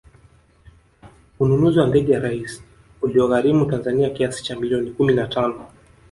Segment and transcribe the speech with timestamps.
[1.39, 2.63] Ununuzi wa ndege ya Rais
[3.01, 5.65] ulioigharimu Tanzania kiasi cha milioni kumi na tano